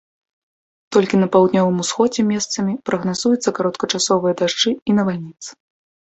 Толькі 0.95 1.17
на 1.23 1.25
паўднёвым 1.33 1.75
усходзе 1.83 2.21
месцамі 2.29 2.73
прагназуюцца 2.91 3.49
кароткачасовыя 3.59 4.33
дажджы 4.41 4.71
і 4.93 4.97
навальніцы. 5.01 5.49